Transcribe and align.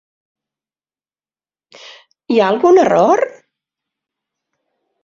Hi 2.35 2.41
ha 2.45 2.49
algun 2.55 2.81
error? 2.87 3.25